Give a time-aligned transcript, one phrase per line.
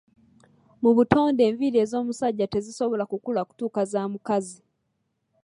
[0.81, 4.59] Mu butonde enviiri ez'omusajja tezisobola kukula kutuuka za mukazi.